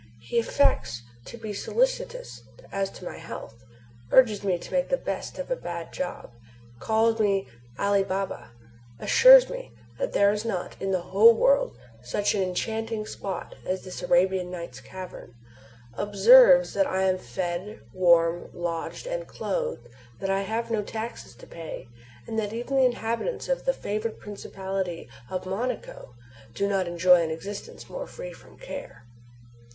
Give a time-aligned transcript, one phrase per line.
[0.19, 3.53] He affects to be solicitous as to my health,
[4.11, 6.31] urges me to make the best of a bad job,
[6.79, 7.45] calls me
[7.77, 8.49] Ali Baba,
[8.97, 13.83] assures me that there is not, in the whole world, such an enchanting spot as
[13.83, 15.35] this Arabian Nights cavern,
[15.93, 19.87] observes that I am fed, warmed, lodged, and clothed,
[20.19, 21.87] that I have no taxes to pay,
[22.25, 26.15] and that even the inhabitants of the favored principality of Monaco
[26.55, 29.05] do not enjoy an existence more free from care.